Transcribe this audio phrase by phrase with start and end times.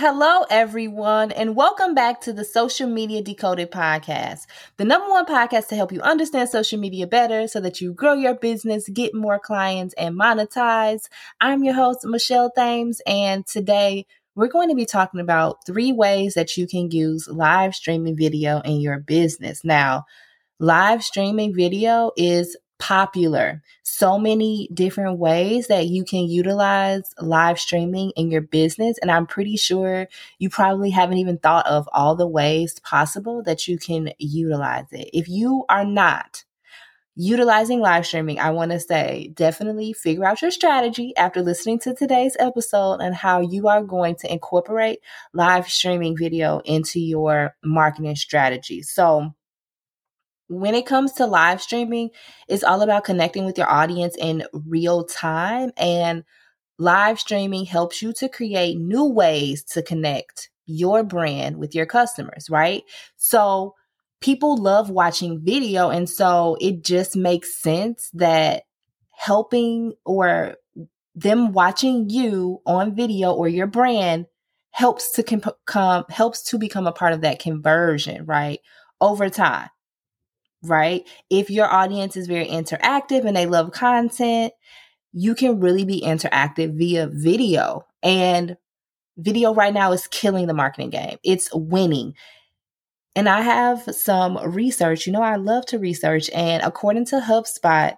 [0.00, 4.46] Hello, everyone, and welcome back to the Social Media Decoded podcast,
[4.76, 8.12] the number one podcast to help you understand social media better so that you grow
[8.12, 11.08] your business, get more clients, and monetize.
[11.40, 14.06] I'm your host, Michelle Thames, and today
[14.36, 18.60] we're going to be talking about three ways that you can use live streaming video
[18.60, 19.64] in your business.
[19.64, 20.04] Now,
[20.60, 23.62] live streaming video is popular.
[23.82, 28.98] So many different ways that you can utilize live streaming in your business.
[29.02, 33.68] And I'm pretty sure you probably haven't even thought of all the ways possible that
[33.68, 35.10] you can utilize it.
[35.12, 36.44] If you are not
[37.20, 41.92] utilizing live streaming, I want to say definitely figure out your strategy after listening to
[41.92, 45.00] today's episode and how you are going to incorporate
[45.34, 48.82] live streaming video into your marketing strategy.
[48.82, 49.34] So,
[50.48, 52.10] when it comes to live streaming,
[52.48, 55.70] it's all about connecting with your audience in real time.
[55.76, 56.24] And
[56.78, 62.48] live streaming helps you to create new ways to connect your brand with your customers,
[62.50, 62.82] right?
[63.16, 63.74] So
[64.20, 65.90] people love watching video.
[65.90, 68.64] And so it just makes sense that
[69.10, 70.56] helping or
[71.14, 74.26] them watching you on video or your brand
[74.70, 75.24] helps to
[75.66, 78.60] come helps to become a part of that conversion, right?
[79.00, 79.68] Over time
[80.62, 81.06] right?
[81.30, 84.52] If your audience is very interactive and they love content,
[85.12, 87.86] you can really be interactive via video.
[88.02, 88.56] And
[89.16, 92.14] video right now is killing the marketing game, it's winning.
[93.16, 95.06] And I have some research.
[95.06, 96.30] You know, I love to research.
[96.32, 97.96] And according to HubSpot,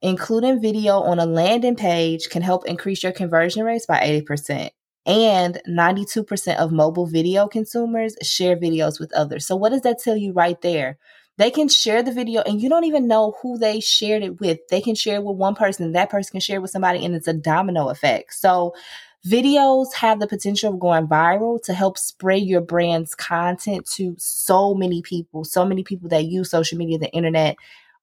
[0.00, 4.70] including video on a landing page can help increase your conversion rates by 80%.
[5.06, 9.46] And 92% of mobile video consumers share videos with others.
[9.46, 10.98] So, what does that tell you right there?
[11.38, 14.68] They can share the video and you don't even know who they shared it with.
[14.68, 17.14] They can share it with one person, that person can share it with somebody, and
[17.14, 18.34] it's a domino effect.
[18.34, 18.74] So,
[19.26, 24.74] videos have the potential of going viral to help spread your brand's content to so
[24.74, 27.56] many people, so many people that use social media, the internet,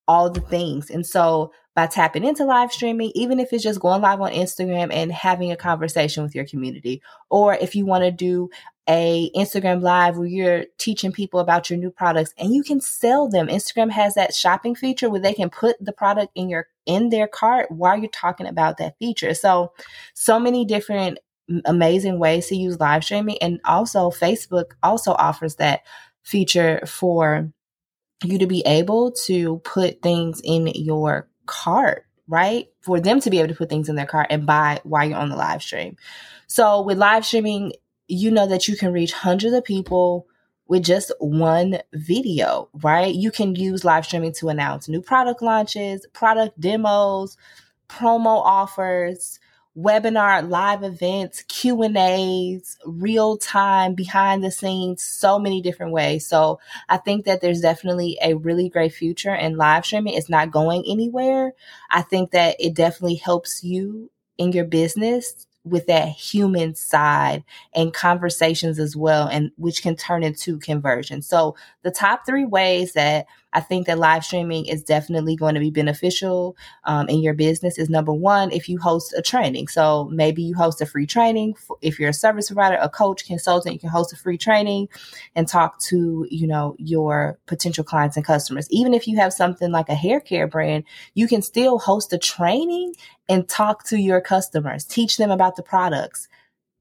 [0.09, 0.89] all the things.
[0.89, 4.91] And so, by tapping into live streaming, even if it's just going live on Instagram
[4.91, 8.49] and having a conversation with your community, or if you want to do
[8.89, 13.29] a Instagram live where you're teaching people about your new products and you can sell
[13.29, 13.47] them.
[13.47, 17.27] Instagram has that shopping feature where they can put the product in your in their
[17.27, 19.35] cart while you're talking about that feature.
[19.35, 19.71] So
[20.15, 21.19] so many different
[21.65, 25.81] amazing ways to use live streaming and also Facebook also offers that
[26.23, 27.51] feature for
[28.23, 32.67] you to be able to put things in your cart, right?
[32.81, 35.17] For them to be able to put things in their cart and buy while you're
[35.17, 35.97] on the live stream.
[36.47, 37.73] So with live streaming,
[38.07, 40.27] you know that you can reach hundreds of people
[40.67, 43.13] with just one video, right?
[43.13, 47.37] You can use live streaming to announce new product launches, product demos,
[47.87, 49.39] promo offers,
[49.77, 56.27] webinar live events, Q&As, real time behind the scenes, so many different ways.
[56.27, 56.59] So,
[56.89, 60.15] I think that there's definitely a really great future in live streaming.
[60.15, 61.53] It's not going anywhere.
[61.89, 67.43] I think that it definitely helps you in your business with that human side
[67.73, 71.21] and conversations as well and which can turn into conversion.
[71.21, 75.59] So the top three ways that I think that live streaming is definitely going to
[75.59, 79.67] be beneficial um, in your business is number one, if you host a training.
[79.69, 81.55] So maybe you host a free training.
[81.81, 84.89] If you're a service provider, a coach, consultant, you can host a free training
[85.35, 88.67] and talk to, you know, your potential clients and customers.
[88.69, 90.83] Even if you have something like a hair care brand,
[91.15, 92.93] you can still host a training
[93.27, 96.27] and talk to your customers, teach them about the products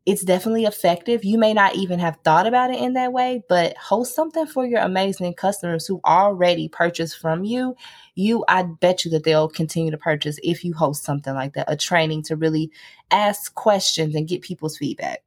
[0.09, 1.23] it's definitely effective.
[1.23, 4.65] You may not even have thought about it in that way, but host something for
[4.65, 7.77] your amazing customers who already purchased from you.
[8.15, 11.71] You, I bet you that they'll continue to purchase if you host something like that,
[11.71, 12.71] a training to really
[13.11, 15.23] ask questions and get people's feedback.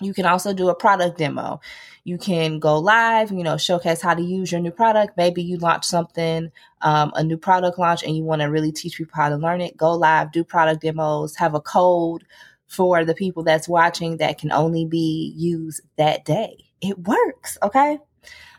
[0.00, 1.58] You can also do a product demo.
[2.04, 5.16] You can go live, you know, showcase how to use your new product.
[5.16, 6.52] Maybe you launch something,
[6.82, 9.60] um, a new product launch, and you want to really teach people how to learn
[9.60, 9.76] it.
[9.76, 12.22] Go live, do product demos, have a code
[12.68, 16.64] for the people that's watching that can only be used that day.
[16.80, 17.98] It works, okay?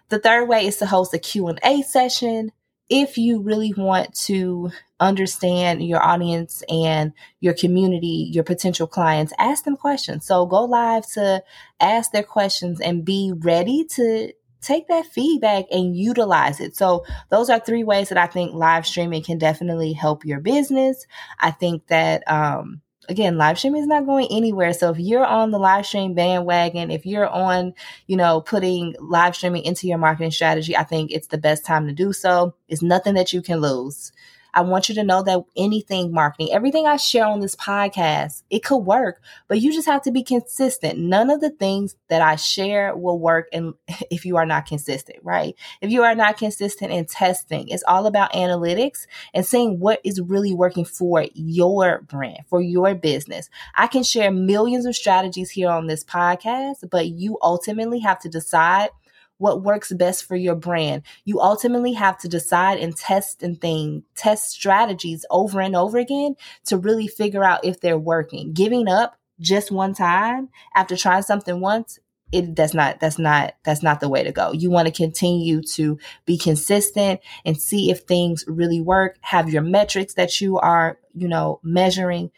[0.10, 2.52] The third way is to host a Q&A session
[2.90, 9.64] if you really want to understand your audience and your community, your potential clients, ask
[9.64, 10.26] them questions.
[10.26, 11.44] So go live to
[11.80, 16.76] ask their questions and be ready to take that feedback and utilize it.
[16.76, 21.06] So those are three ways that I think live streaming can definitely help your business.
[21.40, 24.72] I think that um again, live streaming is not going anywhere.
[24.72, 27.74] So if you're on the live stream bandwagon, if you're on,
[28.08, 31.88] you know, putting live streaming into your marketing strategy, I think it's the best time
[31.88, 32.54] to do so.
[32.68, 34.12] It's nothing that you can lose.
[34.54, 38.64] I want you to know that anything marketing, everything I share on this podcast, it
[38.64, 41.00] could work, but you just have to be consistent.
[41.00, 43.74] None of the things that I share will work and
[44.12, 45.56] if you are not consistent, right?
[45.82, 50.22] If you are not consistent in testing, it's all about analytics and seeing what is
[50.22, 53.50] really working for your brand, for your business.
[53.76, 58.30] I can share millions of strategies here on this podcast, but you ultimately have to
[58.30, 58.90] decide
[59.40, 61.02] what works best for your brand.
[61.26, 66.36] You ultimately have to decide and test and thing, test strategies over and over again
[66.66, 68.54] to really figure out if they're working.
[68.54, 72.00] Giving up just one time after trying something once
[72.32, 74.52] it that's not that's not that's not the way to go.
[74.52, 79.64] You want to continue to be consistent and see if things really work, have your
[79.64, 82.32] metrics that you are, you know, measuring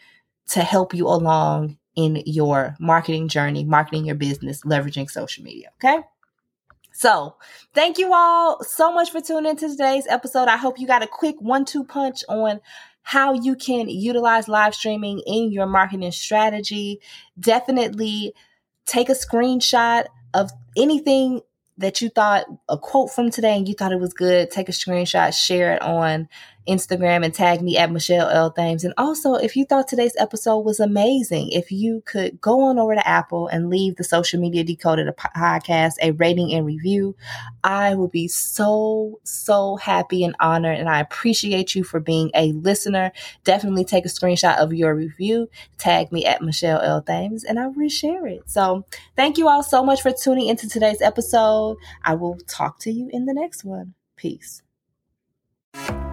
[0.49, 6.01] to help you along in your marketing journey, marketing your business, leveraging social media, okay?
[7.01, 7.33] So,
[7.73, 10.47] thank you all so much for tuning into today's episode.
[10.47, 12.61] I hope you got a quick one two punch on
[13.01, 16.99] how you can utilize live streaming in your marketing strategy.
[17.39, 18.35] Definitely
[18.85, 20.05] take a screenshot
[20.35, 21.41] of anything
[21.79, 24.51] that you thought a quote from today and you thought it was good.
[24.51, 26.29] Take a screenshot, share it on
[26.67, 28.51] Instagram and tag me at Michelle L.
[28.51, 28.83] Thames.
[28.83, 32.95] And also, if you thought today's episode was amazing, if you could go on over
[32.95, 37.15] to Apple and leave the Social Media Decoded podcast a rating and review,
[37.63, 40.77] I would be so, so happy and honored.
[40.77, 43.11] And I appreciate you for being a listener.
[43.43, 47.01] Definitely take a screenshot of your review, tag me at Michelle L.
[47.01, 48.49] Thames, and I'll reshare it.
[48.49, 48.85] So
[49.15, 51.77] thank you all so much for tuning into today's episode.
[52.03, 53.93] I will talk to you in the next one.
[54.15, 54.61] Peace.